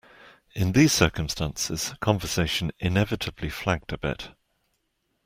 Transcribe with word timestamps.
In 0.55 0.71
these 0.71 0.91
circumstances, 0.91 1.93
conversation 1.99 2.71
inevitably 2.79 3.51
flagged 3.51 3.93
a 3.93 3.99
bit. 3.99 4.29